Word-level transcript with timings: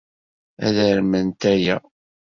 Ad 0.65 0.77
arment 0.89 1.41
aya. 1.53 1.77